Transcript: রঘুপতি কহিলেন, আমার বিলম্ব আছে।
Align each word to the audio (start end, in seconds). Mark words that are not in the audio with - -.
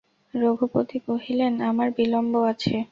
রঘুপতি 0.33 0.97
কহিলেন, 1.07 1.53
আমার 1.69 1.87
বিলম্ব 1.97 2.33
আছে। 2.51 2.73